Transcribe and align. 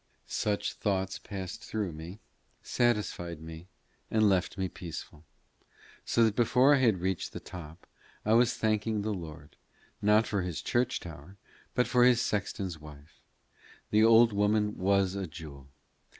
Such 0.25 0.73
thoughts 0.73 1.19
passed 1.19 1.63
through 1.63 1.91
me, 1.91 2.17
satisfied 2.63 3.39
me, 3.39 3.67
and 4.09 4.27
left 4.27 4.57
me 4.57 4.67
peaceful, 4.67 5.23
so 6.03 6.23
that 6.23 6.35
before 6.35 6.73
I 6.73 6.79
had 6.79 7.01
reached 7.01 7.33
the 7.33 7.39
top, 7.39 7.85
I 8.25 8.33
was 8.33 8.55
thanking 8.55 9.03
the 9.03 9.13
Lord 9.13 9.57
not 10.01 10.25
for 10.25 10.41
his 10.41 10.63
church 10.63 11.01
tower, 11.01 11.37
but 11.75 11.85
for 11.85 12.03
his 12.03 12.19
sexton's 12.19 12.79
wife. 12.79 13.21
The 13.91 14.03
old 14.03 14.33
woman 14.33 14.75
was 14.75 15.13
a 15.13 15.27
jewel. 15.27 15.67